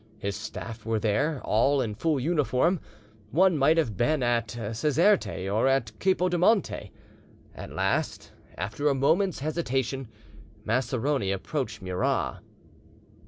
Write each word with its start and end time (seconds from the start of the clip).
His 0.17 0.35
staff 0.35 0.83
were 0.83 0.97
there, 0.97 1.39
all 1.43 1.79
in 1.79 1.93
full 1.93 2.19
uniform: 2.19 2.79
one 3.29 3.55
might 3.55 3.77
have 3.77 3.95
been 3.95 4.23
at 4.23 4.47
Caserte 4.57 5.47
or 5.47 5.67
at 5.67 5.91
Capo 5.99 6.27
di 6.27 6.37
Monte. 6.37 6.91
At 7.53 7.69
last, 7.75 8.31
after 8.57 8.87
a 8.89 8.95
moment's 8.95 9.41
hesitation, 9.41 10.07
Maceroni 10.65 11.31
approached 11.31 11.83
Murat. 11.83 12.39